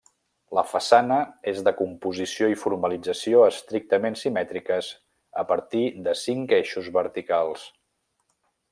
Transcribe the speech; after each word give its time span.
La 0.57 0.61
façana 0.69 1.17
és 1.51 1.59
de 1.67 1.73
composició 1.81 2.49
i 2.53 2.57
formalització 2.63 3.43
estrictament 3.49 4.19
simètriques 4.23 4.91
a 5.45 5.47
partir 5.53 5.85
de 6.09 6.19
cinc 6.27 6.59
eixos 6.63 6.93
verticals. 7.01 7.73